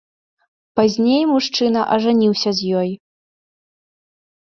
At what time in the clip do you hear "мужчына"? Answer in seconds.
1.31-1.81